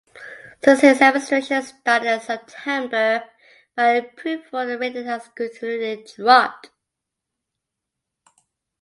[0.63, 3.23] Since his administration started in September,
[3.75, 6.71] their approval rating has continually dropped.